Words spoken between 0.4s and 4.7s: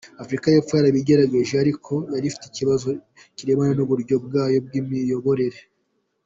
y’Epfo yarabigerageje, ariko yari ifite ikibazo kirebana n’uburyo bwayo